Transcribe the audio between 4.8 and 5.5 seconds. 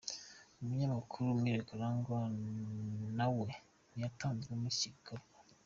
gikorwa.